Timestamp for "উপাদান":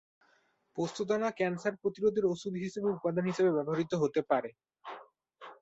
2.95-3.25